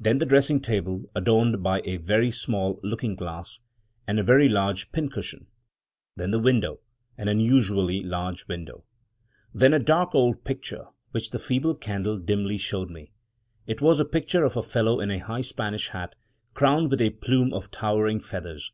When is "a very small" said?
1.84-2.80